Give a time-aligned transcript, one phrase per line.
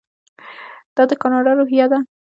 [0.95, 1.99] دا د کاناډا روحیه ده.